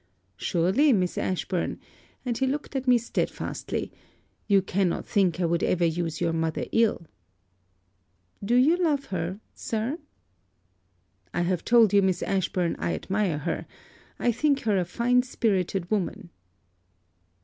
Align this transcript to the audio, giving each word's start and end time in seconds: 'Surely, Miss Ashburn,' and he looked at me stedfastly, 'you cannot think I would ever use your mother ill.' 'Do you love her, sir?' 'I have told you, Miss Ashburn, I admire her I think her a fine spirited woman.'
'Surely, 0.35 0.91
Miss 0.91 1.15
Ashburn,' 1.15 1.79
and 2.25 2.35
he 2.39 2.47
looked 2.47 2.75
at 2.75 2.87
me 2.87 2.97
stedfastly, 2.97 3.91
'you 4.47 4.59
cannot 4.63 5.05
think 5.05 5.39
I 5.39 5.45
would 5.45 5.61
ever 5.61 5.85
use 5.85 6.19
your 6.19 6.33
mother 6.33 6.65
ill.' 6.71 7.05
'Do 8.43 8.55
you 8.55 8.77
love 8.77 9.05
her, 9.05 9.39
sir?' 9.53 9.99
'I 11.35 11.41
have 11.41 11.63
told 11.63 11.93
you, 11.93 12.01
Miss 12.01 12.23
Ashburn, 12.23 12.75
I 12.79 12.95
admire 12.95 13.37
her 13.37 13.67
I 14.17 14.31
think 14.31 14.61
her 14.61 14.79
a 14.79 14.85
fine 14.85 15.21
spirited 15.21 15.91
woman.' 15.91 16.31